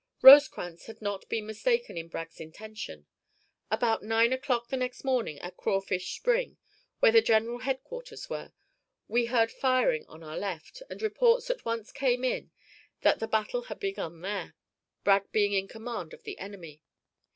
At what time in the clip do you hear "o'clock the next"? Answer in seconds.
4.33-5.03